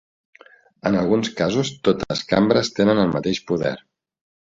En 0.89 0.95
alguns 1.01 1.29
casos 1.41 1.71
totes 1.87 2.23
cambres 2.31 2.73
tenen 2.79 3.03
el 3.03 3.13
mateix 3.17 3.43
poder. 3.53 3.75